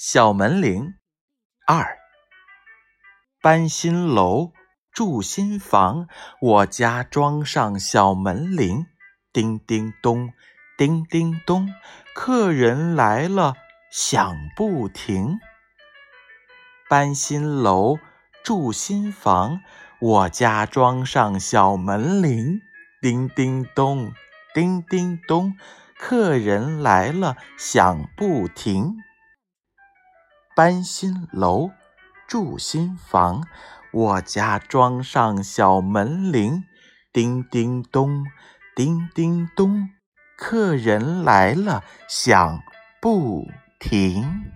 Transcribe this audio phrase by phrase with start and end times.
[0.00, 0.94] 小门铃
[1.66, 1.98] 二，
[3.42, 4.52] 搬新楼
[4.92, 6.06] 住新房，
[6.40, 8.86] 我家装上小门铃，
[9.32, 10.32] 叮叮咚，
[10.78, 11.74] 叮叮咚，
[12.14, 13.54] 客人来了
[13.90, 15.40] 响不停。
[16.88, 17.98] 搬新楼
[18.44, 19.62] 住新房，
[19.98, 22.60] 我家装上小门铃，
[23.02, 24.12] 叮叮咚，
[24.54, 25.56] 叮叮咚，
[25.98, 28.94] 客人来了响不停。
[30.58, 31.70] 搬新楼，
[32.26, 33.44] 住新房，
[33.92, 36.64] 我家装上小门铃，
[37.12, 38.24] 叮叮咚，
[38.74, 39.88] 叮叮咚，
[40.36, 42.60] 客人来了响
[43.00, 43.46] 不
[43.78, 44.50] 停。